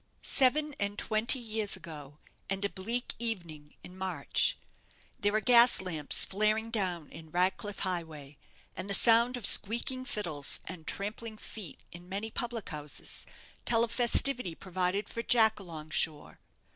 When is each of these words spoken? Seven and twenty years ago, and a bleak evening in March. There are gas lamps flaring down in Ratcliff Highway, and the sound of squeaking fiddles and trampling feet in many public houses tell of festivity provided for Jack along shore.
Seven 0.23 0.73
and 0.79 0.97
twenty 0.97 1.37
years 1.37 1.75
ago, 1.75 2.17
and 2.49 2.65
a 2.65 2.69
bleak 2.69 3.13
evening 3.19 3.75
in 3.83 3.95
March. 3.95 4.57
There 5.19 5.35
are 5.35 5.39
gas 5.39 5.79
lamps 5.79 6.25
flaring 6.25 6.71
down 6.71 7.11
in 7.11 7.29
Ratcliff 7.29 7.81
Highway, 7.81 8.39
and 8.75 8.89
the 8.89 8.95
sound 8.95 9.37
of 9.37 9.45
squeaking 9.45 10.05
fiddles 10.05 10.59
and 10.65 10.87
trampling 10.87 11.37
feet 11.37 11.81
in 11.91 12.09
many 12.09 12.31
public 12.31 12.69
houses 12.69 13.27
tell 13.63 13.83
of 13.83 13.91
festivity 13.91 14.55
provided 14.55 15.07
for 15.07 15.21
Jack 15.21 15.59
along 15.59 15.91
shore. 15.91 16.39